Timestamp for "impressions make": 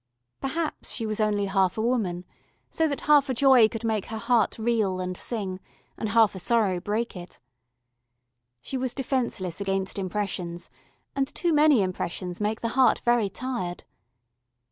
11.83-12.61